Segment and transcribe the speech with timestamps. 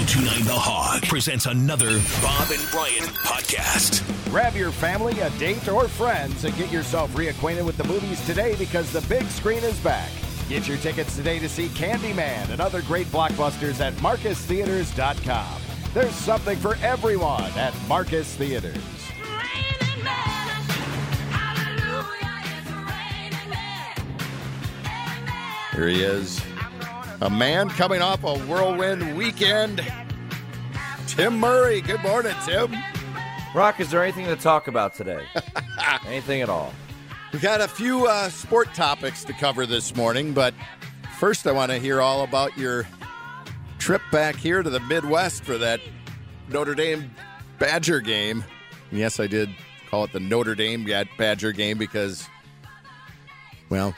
[0.00, 4.00] 1029 The Hog presents another Bob and Brian podcast.
[4.30, 8.56] Grab your family, a date, or friends and get yourself reacquainted with the movies today
[8.56, 10.10] because the big screen is back.
[10.48, 15.60] Get your tickets today to see Candyman and other great blockbusters at MarcusTheaters.com.
[15.92, 18.78] There's something for everyone at Marcus Theaters.
[25.74, 26.49] Here he is.
[27.22, 29.86] A man coming off a whirlwind weekend.
[31.06, 31.82] Tim Murray.
[31.82, 32.74] Good morning, Tim.
[33.54, 35.26] Rock, is there anything to talk about today?
[36.06, 36.72] anything at all?
[37.34, 40.54] We got a few uh, sport topics to cover this morning, but
[41.18, 42.86] first I want to hear all about your
[43.78, 45.80] trip back here to the Midwest for that
[46.48, 47.14] Notre Dame
[47.58, 48.42] Badger game.
[48.90, 49.50] And yes, I did
[49.90, 52.26] call it the Notre Dame Badger game because,
[53.68, 53.94] well,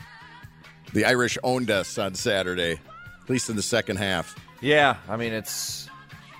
[0.93, 2.81] the Irish owned us on Saturday,
[3.23, 4.37] at least in the second half.
[4.61, 5.89] Yeah, I mean it's,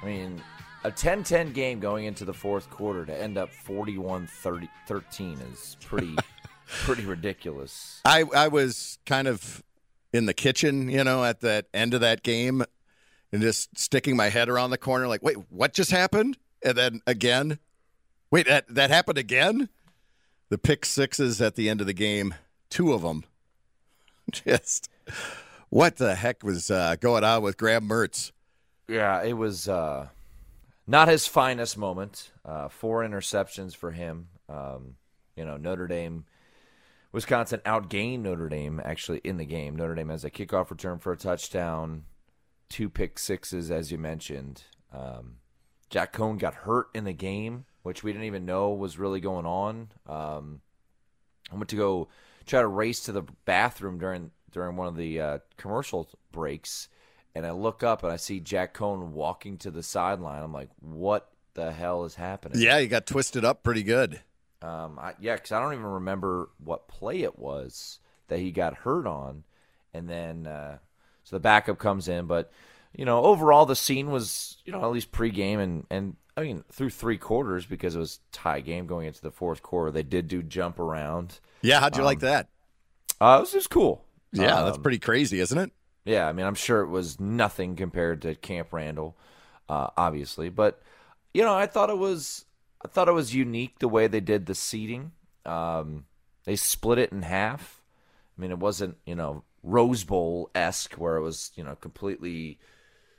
[0.03, 0.43] I mean
[0.85, 6.17] a 10-10 game going into the fourth quarter to end up 41-13 is pretty
[6.67, 8.01] pretty ridiculous.
[8.05, 9.63] I I was kind of
[10.13, 12.65] in the kitchen, you know, at that end of that game
[13.33, 17.01] and just sticking my head around the corner like, "Wait, what just happened?" And then
[17.07, 17.59] again,
[18.31, 19.69] "Wait, that that happened again?"
[20.51, 22.35] The pick sixes at the end of the game,
[22.69, 23.25] two of them
[24.31, 24.91] just
[25.73, 28.31] what the heck was uh, going on with Graham Mertz?
[28.89, 30.09] Yeah, it was uh,
[30.87, 32.31] not his finest moment.
[32.45, 34.29] Uh, four interceptions for him.
[34.51, 34.97] Um,
[35.35, 36.27] you know, Notre Dame,
[37.11, 39.75] Wisconsin outgained Notre Dame actually in the game.
[39.75, 42.05] Notre Dame has a kickoff return for a touchdown,
[42.69, 44.65] two pick sixes, as you mentioned.
[44.93, 45.37] Um,
[45.89, 49.47] Jack Coan got hurt in the game, which we didn't even know was really going
[49.47, 49.89] on.
[50.07, 50.61] Um,
[51.51, 52.09] I went to go
[52.45, 56.89] try to race to the bathroom during during one of the uh, commercial breaks,
[57.35, 60.43] and I look up and I see Jack Coan walking to the sideline.
[60.43, 62.61] I'm like, what the hell is happening?
[62.61, 64.21] Yeah, he got twisted up pretty good.
[64.63, 67.99] Um, I, yeah, because I don't even remember what play it was
[68.29, 69.45] that he got hurt on,
[69.93, 70.79] and then uh,
[71.25, 72.53] so the backup comes in, but
[72.97, 76.65] you know, overall the scene was you know at least pregame and and I mean
[76.71, 79.91] through three quarters because it was tie game going into the fourth quarter.
[79.91, 81.41] They did do jump around.
[81.63, 82.49] Yeah, how'd you um, like that?
[83.21, 84.05] Uh, it was just cool.
[84.33, 85.71] Yeah, um, that's pretty crazy, isn't it?
[86.05, 89.17] Yeah, I mean, I'm sure it was nothing compared to Camp Randall,
[89.69, 90.83] uh, obviously, but
[91.33, 92.45] you know, I thought it was,
[92.85, 95.13] I thought it was unique the way they did the seating.
[95.47, 96.07] Um,
[96.45, 97.83] they split it in half.
[98.37, 102.59] I mean, it wasn't you know Rose Bowl esque where it was you know completely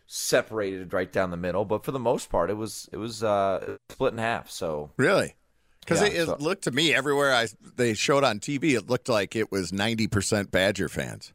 [0.06, 3.78] separated right down the middle, but for the most part, it was it was uh,
[3.90, 4.50] split in half.
[4.50, 5.36] So really,
[5.84, 6.38] because yeah, it, so.
[6.40, 10.08] looked to me everywhere I they showed on TV, it looked like it was ninety
[10.08, 11.34] percent Badger fans.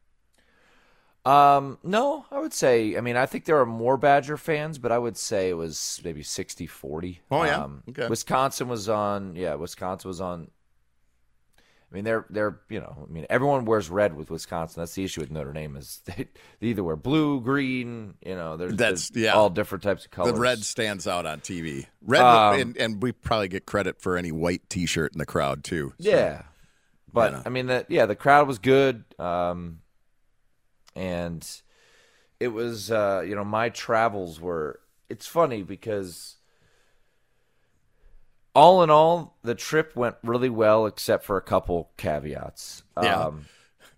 [1.25, 2.97] Um, no, I would say.
[2.97, 6.01] I mean, I think there are more Badger fans, but I would say it was
[6.03, 7.19] maybe 60-40.
[7.31, 7.65] Oh yeah.
[7.65, 8.09] Um, okay.
[8.09, 9.37] Wisconsin was on.
[9.37, 10.51] Yeah, Wisconsin was on
[11.91, 14.83] I mean, they're they're you know, I mean, everyone wears red with Wisconsin.
[14.83, 16.29] That's the issue with Notre Dame is they,
[16.61, 18.15] they either wear blue, green.
[18.25, 20.35] You know, there's that's there's yeah, all different types of colors.
[20.35, 21.87] The red stands out on TV.
[22.03, 25.65] Red, um, and, and, we probably get credit for any white T-shirt in the crowd
[25.65, 25.95] too.
[25.99, 26.43] So, yeah,
[27.13, 27.43] but you know.
[27.47, 29.81] I mean, that yeah, the crowd was good, um,
[30.95, 31.47] and
[32.39, 34.81] it was uh, you know my travels were.
[35.09, 36.38] It's funny because
[38.59, 42.83] all in all, the trip went really well, except for a couple caveats.
[43.01, 43.27] Yeah.
[43.27, 43.47] Um,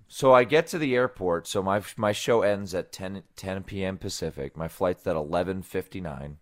[0.06, 1.47] so I get to the airport.
[1.47, 3.97] So my my show ends at 10, 10 p.m.
[3.97, 4.59] Pacific.
[4.59, 6.37] My flight's at eleven fifty nine.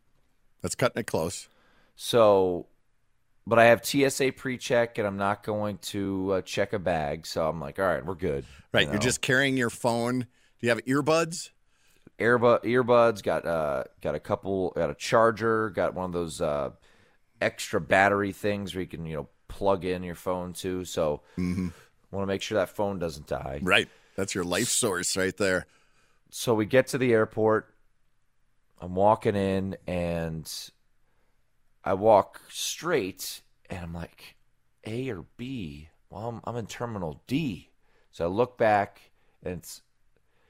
[0.63, 1.49] That's cutting it close.
[1.95, 2.67] So,
[3.47, 7.25] but I have TSA pre-check, and I'm not going to uh, check a bag.
[7.25, 8.45] So I'm like, all right, we're good.
[8.73, 10.21] Right, you are just carrying your phone.
[10.21, 11.51] Do you have earbuds?
[12.19, 13.23] Earbud earbuds.
[13.23, 14.73] Got uh, got a couple.
[14.75, 15.71] Got a charger.
[15.71, 16.41] Got one of those.
[16.41, 16.71] Uh,
[17.41, 20.85] extra battery things where you can you know plug in your phone too.
[20.85, 21.69] So mm-hmm.
[22.11, 23.61] want to make sure that phone doesn't die.
[23.63, 25.67] Right, that's your life source right there.
[26.31, 27.75] So we get to the airport.
[28.81, 30.51] I'm walking in and
[31.85, 34.37] I walk straight and I'm like,
[34.87, 35.89] A or B?
[36.11, 37.71] Well, I'm, I'm in terminal D.
[38.13, 39.11] So I look back
[39.43, 39.83] and it's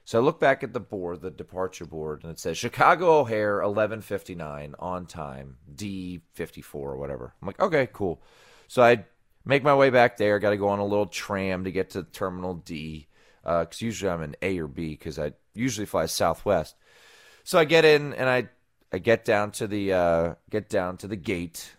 [0.09, 3.61] so I look back at the board, the departure board, and it says Chicago O'Hare,
[3.61, 7.35] eleven fifty nine on time, D fifty four or whatever.
[7.39, 8.19] I'm like, okay, cool.
[8.67, 9.05] So I
[9.45, 10.39] make my way back there.
[10.39, 13.05] Got to go on a little tram to get to Terminal D,
[13.43, 16.75] because uh, usually I'm in A or B because I usually fly Southwest.
[17.43, 18.49] So I get in and I
[18.91, 21.75] I get down to the uh, get down to the gate.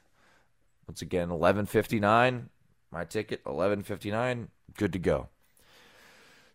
[0.87, 2.49] Once again, eleven fifty nine.
[2.93, 4.51] My ticket, eleven fifty nine.
[4.77, 5.31] Good to go.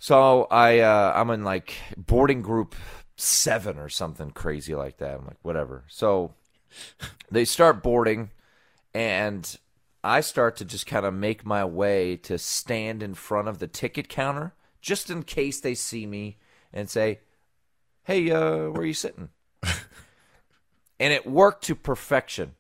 [0.05, 2.75] So I uh, I'm in like boarding group
[3.15, 5.15] seven or something crazy like that.
[5.15, 5.83] I'm like, whatever.
[5.87, 6.35] So
[7.31, 8.29] they start boarding,
[8.93, 9.57] and
[10.03, 13.65] I start to just kind of make my way to stand in front of the
[13.65, 16.37] ticket counter just in case they see me
[16.71, 17.21] and say,
[18.03, 19.29] "Hey, uh, where are you sitting?"
[19.63, 22.51] and it worked to perfection.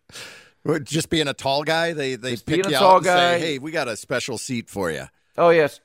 [0.81, 3.05] Just being a tall guy, they they Just pick being a you tall out and
[3.05, 3.37] guy.
[3.37, 5.05] say, "Hey, we got a special seat for you."
[5.37, 5.79] Oh yes,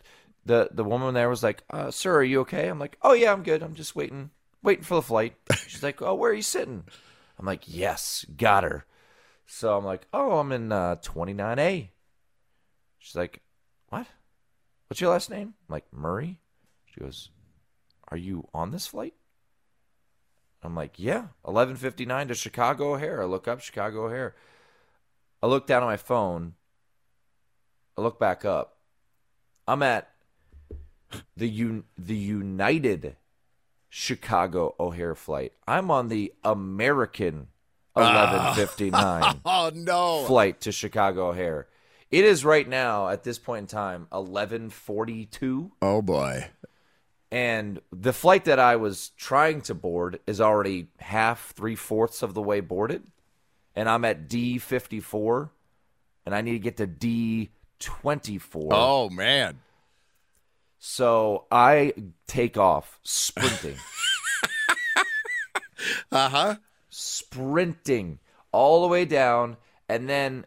[0.44, 3.32] the the woman there was like, uh, "Sir, are you okay?" I'm like, "Oh yeah,
[3.32, 3.62] I'm good.
[3.62, 4.30] I'm just waiting,
[4.62, 6.84] waiting for the flight." She's like, "Oh, where are you sitting?"
[7.38, 8.84] I'm like, "Yes, got her."
[9.46, 11.90] So I'm like, "Oh, I'm in uh, 29A."
[12.98, 13.42] She's like,
[13.88, 14.06] "What?
[14.88, 16.40] What's your last name?" I'm like, "Murray."
[16.86, 17.30] She goes,
[18.08, 19.14] "Are you on this flight?"
[20.62, 24.34] I'm like, "Yeah, 11:59 to Chicago O'Hare." I look up Chicago O'Hare.
[25.42, 26.54] I look down at my phone.
[27.96, 28.76] I look back up.
[29.66, 30.09] I'm at
[31.36, 33.16] the Un- the United
[33.88, 35.52] Chicago O'Hare flight.
[35.66, 37.48] I'm on the American
[37.94, 40.24] 1159 Oh no!
[40.26, 41.66] flight to Chicago O'Hare.
[42.10, 46.48] It is right now at this point in time 1142 Oh boy!
[47.30, 52.34] and the flight that I was trying to board is already half, three fourths of
[52.34, 53.04] the way boarded,
[53.76, 55.50] and I'm at D fifty four,
[56.26, 58.70] and I need to get to D twenty four.
[58.72, 59.60] Oh man!
[60.82, 61.92] So I
[62.26, 63.76] take off sprinting,
[66.12, 66.56] Uh huh.
[66.88, 68.18] sprinting
[68.50, 69.56] all the way down,
[69.88, 70.46] and then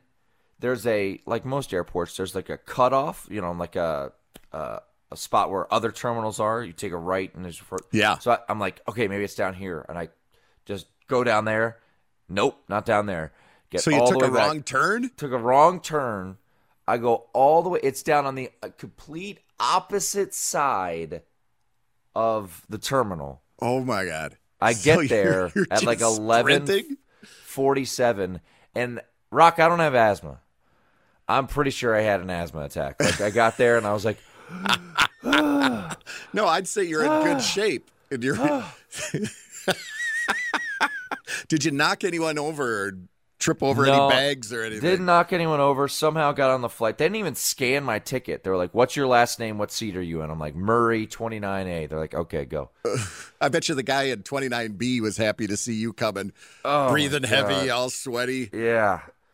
[0.60, 4.12] there's a like most airports, there's like a cutoff, you know, like a
[4.52, 4.82] a,
[5.12, 6.64] a spot where other terminals are.
[6.64, 8.18] You take a right, and there's for, Yeah.
[8.18, 10.10] So I, I'm like, okay, maybe it's down here, and I
[10.66, 11.78] just go down there.
[12.28, 13.34] Nope, not down there.
[13.70, 14.48] Get So you took a back.
[14.48, 15.12] wrong turn.
[15.16, 16.38] took a wrong turn.
[16.88, 17.80] I go all the way.
[17.84, 21.22] It's down on the uh, complete opposite side
[22.16, 23.42] of the terminal.
[23.62, 24.38] Oh my god!
[24.62, 26.98] I So get there you're- you're at like eleven
[27.46, 28.42] forty-seven,
[28.76, 29.02] and
[29.32, 30.40] Rock, I don't have asthma.
[31.28, 33.02] I'm pretty sure I had an asthma attack.
[33.02, 34.18] Like I got there and I was like,
[36.34, 37.90] No, I'd say you're in good shape.
[38.12, 38.36] And you're.
[41.48, 42.92] Did you knock anyone over or
[43.44, 44.82] trip over No, any bags or anything?
[44.90, 45.88] didn't knock anyone over.
[45.88, 46.98] Somehow got on the flight.
[46.98, 48.44] They didn't even scan my ticket.
[48.44, 49.58] They were like, "What's your last name?
[49.58, 52.70] What seat are you in?" I'm like, "Murray, 29A." They're like, "Okay, go."
[53.42, 56.32] I bet you the guy in 29B was happy to see you coming,
[56.64, 58.50] Oh, breathing heavy, all sweaty.
[58.54, 59.02] Yeah.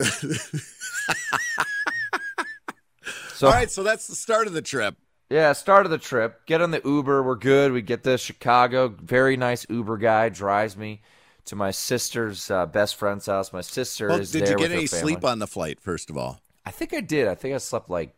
[3.34, 4.96] so All right, so that's the start of the trip.
[5.30, 6.44] yeah, start of the trip.
[6.46, 7.22] Get on the Uber.
[7.22, 7.72] We're good.
[7.72, 8.88] We get to Chicago.
[8.88, 11.02] Very nice Uber guy drives me
[11.46, 13.52] to my sister's uh, best friend's house.
[13.52, 15.80] My sister Well, is did you get any sleep on the flight?
[15.80, 17.28] First of all, I think I did.
[17.28, 18.14] I think I slept like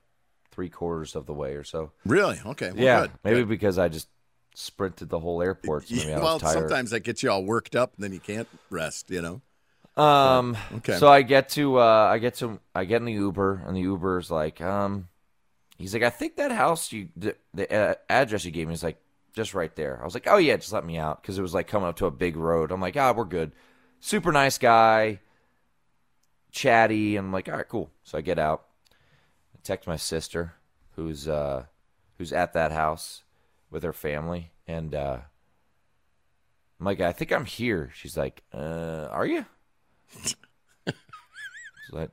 [0.50, 1.92] three quarters of the way or so.
[2.04, 2.40] really?
[2.44, 3.10] Okay, well, yeah, good.
[3.24, 3.48] maybe Good.
[3.48, 4.08] because I just
[4.54, 5.88] sprinted the whole airport.
[5.88, 9.10] So was well, sometimes that gets you all worked up, and then you can't rest.
[9.10, 10.02] You know.
[10.02, 10.56] Um.
[10.76, 10.96] Okay.
[10.96, 13.80] So I get to uh I get to I get in the Uber and the
[13.80, 15.08] Uber is like um,
[15.76, 18.82] he's like I think that house you the, the uh, address you gave me is
[18.82, 19.01] like
[19.32, 19.99] just right there.
[20.00, 21.96] I was like oh yeah just let me out because it was like coming up
[21.96, 22.70] to a big road.
[22.70, 23.52] I'm like ah we're good.
[24.00, 25.20] Super nice guy,
[26.50, 27.17] chatty.
[27.17, 27.90] And I'm like all right cool.
[28.02, 28.64] So I get out.
[28.93, 30.55] I text my sister
[30.96, 31.64] who's uh
[32.19, 33.23] who's at that house
[33.70, 35.19] with her family and uh.
[36.81, 37.93] I'm like, I think I'm here.
[37.94, 39.46] She's like, uh, are you?
[41.91, 42.08] So I,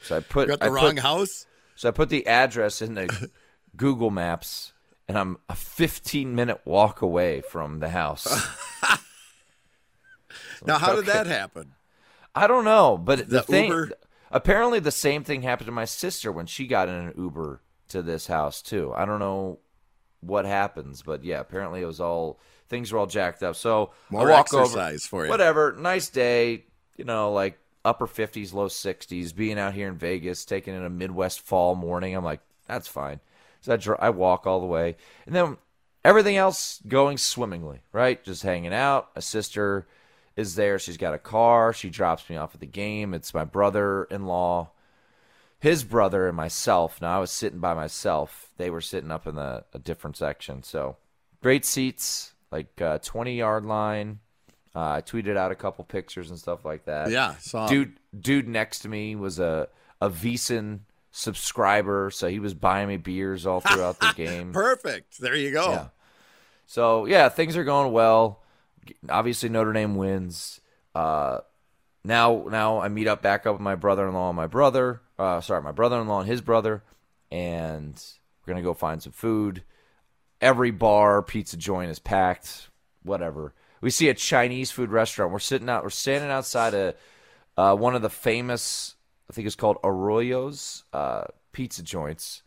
[0.00, 1.46] so I put You're at the I wrong put, house.
[1.74, 3.30] so I put the address in the
[3.76, 4.73] Google Maps,
[5.08, 8.26] and I'm a 15 minute walk away from the house.
[10.66, 11.74] Now, how did that happen?
[12.34, 13.92] I don't know, but the, The thing Uber?
[14.30, 18.02] apparently the same thing happened to my sister when she got in an Uber to
[18.02, 18.92] this house too.
[18.96, 19.58] I don't know
[20.20, 23.56] what happens, but yeah, apparently it was all things were all jacked up.
[23.56, 25.30] So More I walk over, exercise for you.
[25.30, 26.64] Whatever, nice day,
[26.96, 30.90] you know, like upper 50s, low 60s, being out here in Vegas, taking in a
[30.90, 32.16] Midwest fall morning.
[32.16, 33.20] I'm like, that's fine.
[33.64, 35.56] So I, dr- I walk all the way, and then
[36.04, 38.22] everything else going swimmingly, right?
[38.22, 39.08] Just hanging out.
[39.16, 39.86] A sister
[40.36, 40.78] is there.
[40.78, 41.72] She's got a car.
[41.72, 43.14] She drops me off at the game.
[43.14, 44.68] It's my brother-in-law,
[45.60, 47.00] his brother, and myself.
[47.00, 48.50] Now I was sitting by myself.
[48.58, 50.62] They were sitting up in the a different section.
[50.62, 50.98] So
[51.42, 54.18] great seats, like uh, 20 yard line.
[54.76, 57.10] Uh, I tweeted out a couple pictures and stuff like that.
[57.10, 57.36] Yeah,
[57.68, 57.94] dude.
[58.18, 59.68] Dude next to me was a
[60.02, 60.80] a VSiN
[61.16, 64.52] subscriber, so he was buying me beers all throughout the game.
[64.52, 65.20] Perfect.
[65.20, 65.70] There you go.
[65.70, 65.86] Yeah.
[66.66, 68.42] So yeah, things are going well.
[69.08, 70.60] Obviously, Notre Dame wins.
[70.94, 71.38] Uh,
[72.04, 75.00] now, now I meet up back up with my brother-in-law and my brother.
[75.18, 76.82] Uh, sorry, my brother-in-law and his brother,
[77.30, 78.02] and
[78.44, 79.62] we're gonna go find some food.
[80.40, 82.68] Every bar, pizza joint is packed.
[83.04, 83.54] Whatever.
[83.80, 85.30] we see a Chinese food restaurant.
[85.30, 85.84] We're sitting out.
[85.84, 86.94] We're standing outside a
[87.56, 88.96] uh, one of the famous,
[89.28, 92.42] I think it's called Arroyo's uh, pizza joints,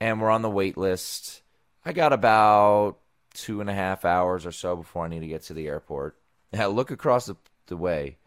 [0.00, 1.42] and we're on the wait list.
[1.84, 2.98] I got about
[3.34, 6.16] two and a half hours or so before I need to get to the airport.
[6.52, 7.36] And I look across the,
[7.66, 8.18] the way,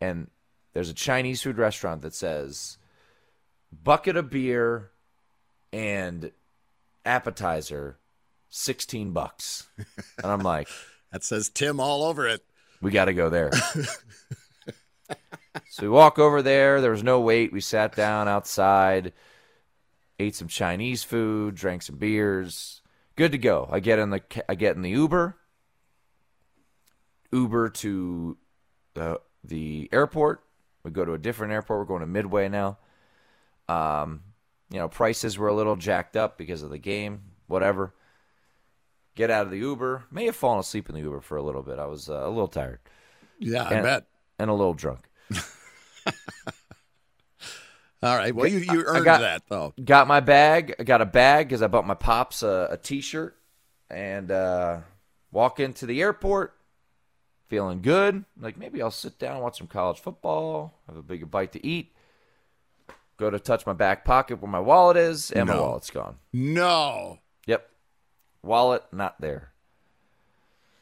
[0.00, 0.28] and
[0.72, 2.78] there's a Chinese food restaurant that says
[3.82, 4.90] bucket of beer
[5.72, 6.32] and
[7.04, 7.98] appetizer,
[8.50, 10.68] sixteen bucks, and I'm like.
[11.12, 12.44] That says Tim all over it.
[12.82, 13.50] We got to go there.
[15.68, 16.80] so we walk over there.
[16.80, 17.52] There was no wait.
[17.52, 19.12] We sat down outside,
[20.18, 22.80] ate some Chinese food, drank some beers.
[23.16, 23.68] Good to go.
[23.70, 25.36] I get in the I get in the Uber.
[27.32, 28.36] Uber to
[28.94, 30.42] the the airport.
[30.82, 31.80] We go to a different airport.
[31.80, 32.78] We're going to Midway now.
[33.68, 34.22] Um,
[34.70, 37.22] you know, prices were a little jacked up because of the game.
[37.48, 37.92] Whatever
[39.16, 40.04] get out of the Uber.
[40.12, 41.80] May have fallen asleep in the Uber for a little bit.
[41.80, 42.78] I was uh, a little tired.
[43.40, 44.06] Yeah, and, I bet.
[44.38, 45.08] And a little drunk.
[48.02, 48.34] All right.
[48.34, 49.72] Well, you, you earned got, that, though.
[49.82, 50.74] Got my bag.
[50.78, 53.36] I got a bag because I bought my pops a a T-shirt.
[53.88, 54.80] And uh,
[55.30, 56.54] walk into the airport
[57.48, 58.24] feeling good.
[58.38, 61.92] Like, maybe I'll sit down, watch some college football, have a bigger bite to eat.
[63.16, 65.54] Go to touch my back pocket where my wallet is, and No.
[65.54, 66.16] my wallet's gone.
[66.32, 67.20] No.
[67.46, 67.70] Yep.
[68.42, 69.52] Wallet not there.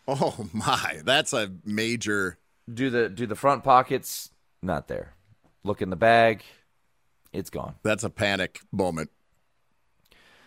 [0.08, 2.38] Oh my, that's a major.
[2.72, 4.30] do the do the front pockets
[4.62, 5.14] not there
[5.62, 6.42] look in the bag
[7.34, 7.74] it's gone.
[7.82, 9.10] That's a panic moment.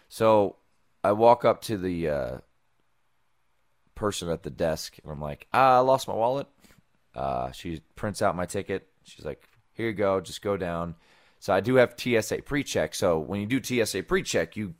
[0.09, 0.55] so
[1.03, 2.37] i walk up to the uh,
[3.95, 6.47] person at the desk and i'm like ah, i lost my wallet.
[7.15, 8.87] Uh, she prints out my ticket.
[9.03, 10.21] She's like here you go.
[10.21, 10.95] Just go down.
[11.39, 12.95] So i do have tsa pre-check.
[12.95, 14.75] So when you do tsa pre-check you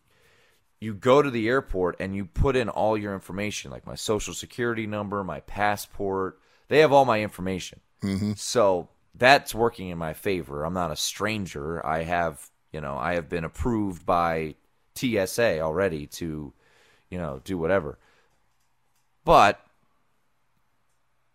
[0.80, 4.34] you go to the airport and you put in all your information like my social
[4.34, 6.40] security number my passport.
[6.70, 7.80] They have all my information.
[8.36, 13.14] So that's working in my favor i'm not a stranger i have you know i
[13.14, 14.54] have been approved by
[14.96, 16.54] tsa already to
[17.10, 17.98] you know do whatever
[19.24, 19.60] but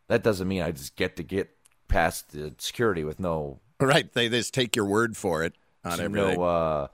[0.08, 1.50] that doesn't mean i just get to get
[1.88, 4.12] past the security with no Right.
[4.12, 6.38] They just take your word for it on everything.
[6.38, 6.86] no uh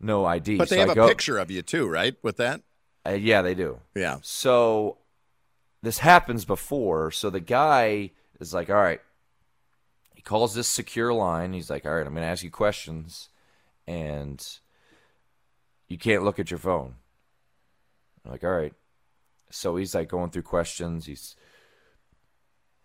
[0.00, 2.16] no id but they So have I a go- picture of you, too, right?
[2.22, 2.60] With that?
[3.06, 4.18] uh, yeah they do Yeah.
[4.22, 4.98] So
[5.82, 7.10] this happens before.
[7.12, 9.00] So the guy is like, all right.
[10.22, 11.52] He calls this secure line.
[11.52, 13.28] He's like, all right, I'm going to ask you questions,
[13.88, 14.40] and
[15.88, 16.94] you can't look at your phone.
[18.24, 18.72] I'm like, all right.
[19.50, 21.06] So he's like going through questions.
[21.06, 21.34] He's,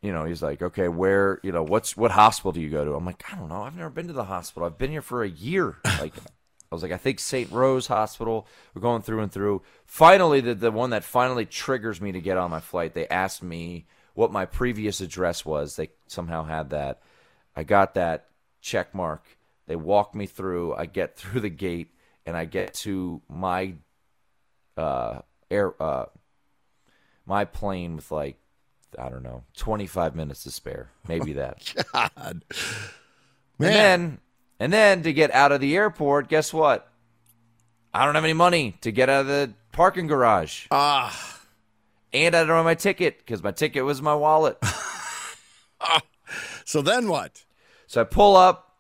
[0.02, 2.96] you know, he's like, okay, where, you know, what's what hospital do you go to?
[2.96, 3.62] I'm like, I don't know.
[3.62, 4.66] I've never been to the hospital.
[4.66, 5.78] I've been here for a year.
[6.00, 6.14] Like,
[6.70, 7.50] I was like, I think St.
[7.52, 8.48] Rose Hospital.
[8.74, 9.62] We're going through and through.
[9.86, 13.42] Finally, the the one that finally triggers me to get on my flight, they asked
[13.42, 15.76] me what my previous address was.
[15.76, 17.00] They somehow had that.
[17.58, 18.28] I got that
[18.62, 19.26] check mark.
[19.66, 20.76] They walk me through.
[20.76, 21.92] I get through the gate
[22.26, 23.74] and I get to my
[24.78, 26.06] uh, air uh,
[27.26, 28.38] my plane with like
[28.98, 31.74] I don't know, 25 minutes to spare, maybe that.
[31.94, 32.12] God.
[32.16, 32.44] And
[33.60, 33.72] Man.
[33.74, 34.18] then,
[34.60, 36.90] and then to get out of the airport, guess what?
[37.94, 41.40] I don't have any money to get out of the parking garage, Ah.
[42.14, 44.58] and I don't have my ticket because my ticket was my wallet.
[46.66, 47.46] So then what?
[47.88, 48.76] So I pull up,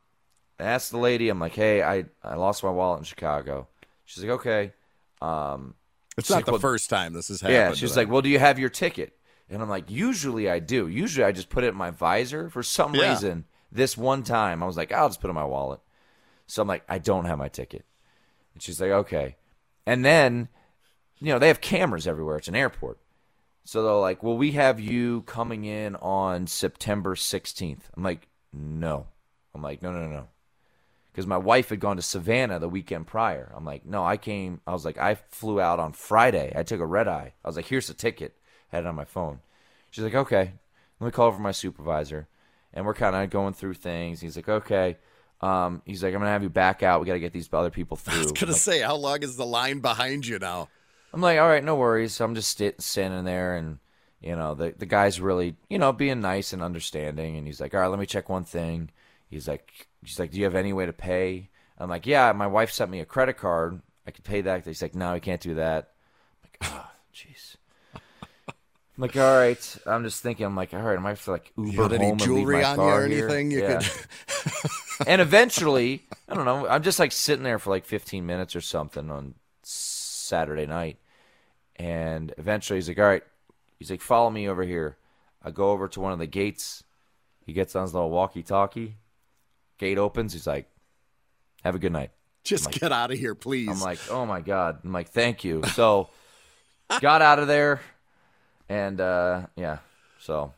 [0.59, 3.67] I ask the lady, I'm like, "Hey, I I lost my wallet in Chicago."
[4.05, 4.73] She's like, "Okay."
[5.21, 5.73] Um,
[6.17, 7.55] It's not like, the well- first time this has happened.
[7.55, 9.17] yeah, she's like, "Well, do you have your ticket?"
[9.49, 10.87] And I'm like, "Usually I do.
[10.87, 12.49] Usually I just put it in my visor.
[12.49, 13.11] For some Yeah.
[13.11, 15.79] reason, this one time I was like, I'll just put it in my wallet."
[16.47, 17.85] So I'm like, "I don't have my ticket."
[18.53, 19.35] And she's like, "Okay."
[19.85, 20.49] And then,
[21.19, 22.37] you know, they have cameras everywhere.
[22.37, 22.99] It's an airport.
[23.63, 29.07] So they're like, "Well, we have you coming in on September 16th." I'm like, "No."
[29.53, 30.27] I'm like, "No, no, no, no."
[31.11, 33.51] Because my wife had gone to Savannah the weekend prior.
[33.55, 36.53] I'm like, "No, I came." I was like, "I flew out on Friday.
[36.55, 38.35] I took a red eye." I was like, "Here's the ticket."
[38.69, 39.39] Had it on my phone.
[39.89, 40.53] She's like, "Okay,
[40.99, 42.27] let me call over my supervisor."
[42.73, 44.21] And we're kind of going through things.
[44.21, 44.97] He's like, "Okay."
[45.41, 46.99] Um, he's like, "I'm gonna have you back out.
[46.99, 49.23] We got to get these other people through." I was gonna like, say, how long
[49.23, 50.69] is the line behind you now?
[51.13, 52.13] I'm like, all right, no worries.
[52.13, 53.79] So I'm just st- standing there, and
[54.21, 57.37] you know, the the guy's really, you know, being nice and understanding.
[57.37, 58.89] And he's like, all right, let me check one thing.
[59.29, 61.49] He's like, he's like, do you have any way to pay?
[61.77, 63.81] I'm like, yeah, my wife sent me a credit card.
[64.07, 64.65] I could pay that.
[64.65, 65.91] He's like, no, I can't do that.
[66.43, 67.55] I'm like, oh, jeez.
[67.95, 69.77] I'm like, all right.
[69.85, 70.45] I'm just thinking.
[70.45, 70.97] I'm like, all right.
[70.97, 72.79] I might have to like Uber You got any home and leave jewelry my on
[72.79, 73.27] you or here.
[73.27, 73.51] anything?
[73.51, 73.79] You Yeah.
[73.81, 75.07] could.
[75.07, 76.67] and eventually, I don't know.
[76.67, 80.97] I'm just like sitting there for like 15 minutes or something on Saturday night,
[81.75, 83.23] and eventually he's like, "All right,
[83.79, 84.97] He's like, follow me over here.
[85.43, 86.83] I go over to one of the gates.
[87.45, 88.97] He gets on his little walkie-talkie.
[89.77, 90.33] Gate opens.
[90.33, 90.67] He's like,
[91.63, 92.11] have a good night.
[92.43, 93.69] Just get out of here, please.
[93.69, 94.79] I'm like, oh my god.
[94.83, 95.63] I'm like, thank you.
[95.73, 96.09] So
[97.01, 97.81] got out of there,
[98.69, 99.79] and uh, yeah.
[100.19, 100.53] So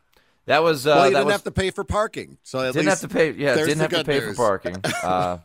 [0.46, 0.86] that was.
[0.86, 3.08] Uh, well, you didn't was, have to pay for parking, so at didn't have to
[3.08, 3.32] pay.
[3.32, 4.36] Yeah, didn't have to pay news.
[4.36, 4.76] for parking.
[5.04, 5.40] Uh,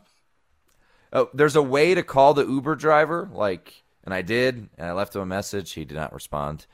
[1.13, 4.91] oh, there's a way to call the Uber driver, like, and I did, and I
[4.91, 5.73] left him a message.
[5.73, 6.65] He did not respond.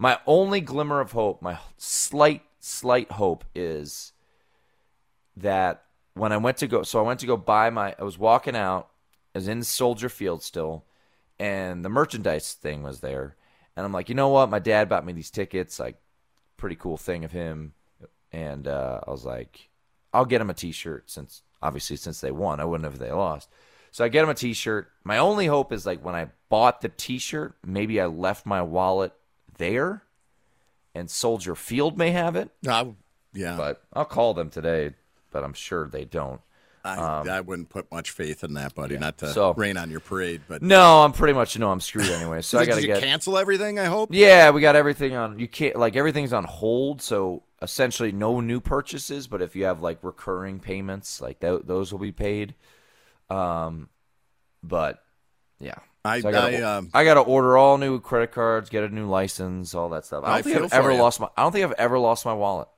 [0.00, 4.14] My only glimmer of hope, my slight, slight hope, is
[5.36, 8.16] that when I went to go, so I went to go buy my, I was
[8.16, 8.88] walking out,
[9.34, 10.86] I was in Soldier Field still,
[11.38, 13.36] and the merchandise thing was there,
[13.76, 14.48] and I'm like, you know what?
[14.48, 16.00] My dad bought me these tickets, like,
[16.56, 17.74] pretty cool thing of him,
[18.32, 19.68] and uh, I was like,
[20.14, 23.12] I'll get him a T-shirt since obviously since they won, I wouldn't have if they
[23.12, 23.50] lost.
[23.90, 24.90] So I get him a T-shirt.
[25.04, 29.12] My only hope is like when I bought the T-shirt, maybe I left my wallet
[29.60, 30.02] there,
[30.94, 32.50] and Soldier Field may have it.
[32.68, 32.94] I-
[33.32, 34.94] yeah, But I'll call them today,
[35.30, 36.40] but I'm sure they don't.
[36.82, 38.96] I, I wouldn't put much faith in that, buddy.
[38.98, 41.78] Not to um, So- rain on your parade, but No, I'm pretty much no, I'm
[41.78, 42.40] screwed anyway.
[42.40, 43.00] So I got to get.
[43.02, 43.78] cancel everything.
[43.78, 44.08] I hope.
[44.12, 45.38] Yeah, we got everything on.
[45.38, 49.28] You can't like everything's on hold, so essentially no new purchases.
[49.28, 52.54] But if you have like recurring payments, like th- those will be paid.
[53.28, 53.90] Um,
[54.62, 55.04] but
[55.60, 55.74] yeah,
[56.04, 58.88] I- So gotta, I, um, I got to order all new credit cards, get a
[58.88, 60.24] new license, all that stuff.
[60.24, 60.98] I don't I think I've ever you.
[60.98, 61.28] lost my.
[61.36, 62.68] I don't think I've ever lost my wallet.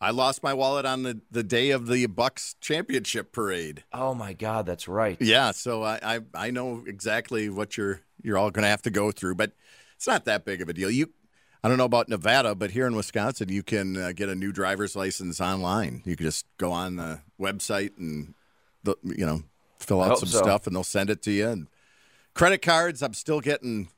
[0.00, 3.82] I lost my wallet on the, the day of the Bucks championship parade.
[3.92, 5.16] Oh my god, that's right.
[5.20, 8.90] Yeah, so I I, I know exactly what you're you're all going to have to
[8.90, 9.52] go through, but
[9.96, 10.90] it's not that big of a deal.
[10.90, 11.10] You,
[11.64, 14.52] I don't know about Nevada, but here in Wisconsin, you can uh, get a new
[14.52, 16.02] driver's license online.
[16.04, 18.34] You can just go on the website and
[18.84, 19.42] the, you know
[19.80, 20.38] fill out some so.
[20.38, 21.48] stuff, and they'll send it to you.
[21.48, 21.66] And
[22.38, 23.88] credit cards, I'm still getting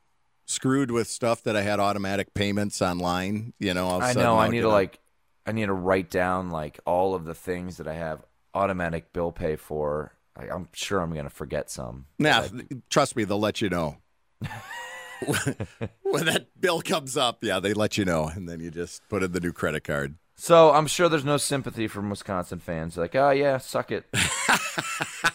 [0.47, 3.53] screwed with stuff that I had automatic payments online.
[3.59, 4.37] You know, all of a I know.
[4.37, 4.99] I need to like,
[5.45, 9.31] I need to write down like all of the things that I have automatic bill
[9.31, 10.13] pay for.
[10.35, 12.07] Like, I'm sure I'm gonna forget some.
[12.17, 12.47] Nah,
[12.89, 13.97] trust me, they'll let you know.
[16.01, 19.21] when that bill comes up, yeah, they let you know, and then you just put
[19.21, 20.15] in the new credit card.
[20.35, 22.97] So I'm sure there's no sympathy from Wisconsin fans.
[22.97, 24.05] Like, oh yeah, suck it.